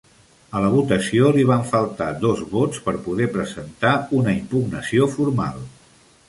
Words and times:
A 0.59 0.59
la 0.61 0.69
votació 0.75 1.27
li 1.35 1.43
van 1.49 1.61
faltar 1.73 2.07
dos 2.23 2.41
vots 2.53 2.81
per 2.87 2.95
poder 3.09 3.29
presentar 3.37 3.93
una 4.23 4.35
impugnació 4.41 5.11
formal. 5.19 5.63